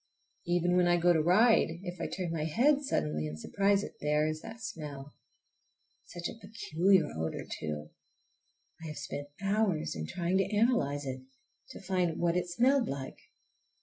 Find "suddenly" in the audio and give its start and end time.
2.81-3.27